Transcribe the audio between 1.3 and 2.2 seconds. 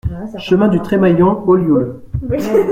Ollioules